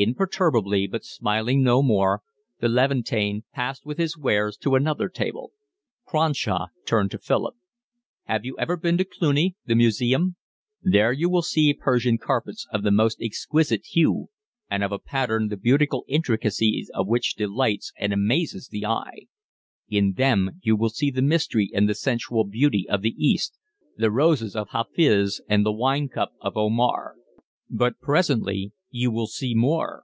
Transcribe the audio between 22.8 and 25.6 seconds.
of the East, the roses of Hafiz